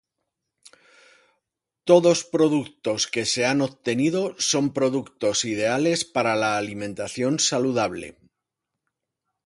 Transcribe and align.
Todos 1.89 2.19
productos 2.37 3.01
que 3.13 3.23
se 3.33 3.41
han 3.45 3.59
obtenido 3.61 4.35
son 4.39 4.73
productos 4.73 5.45
ideales 5.45 6.05
para 6.05 6.35
la 6.35 6.57
alimentación 6.57 7.37
saludable. 7.37 8.07